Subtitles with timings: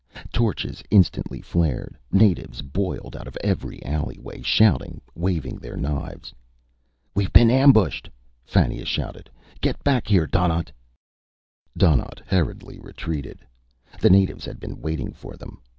[0.33, 6.33] Torches instantly flared, natives boiled out of every alleyway, shouting, waving their knives.
[7.13, 8.09] "We've been ambushed!"
[8.43, 9.29] Fannia shouted.
[9.61, 10.71] "Get back here, Donnaught!"
[11.77, 13.41] Donnaught hurriedly retreated.
[14.01, 15.61] The natives had been waiting for them.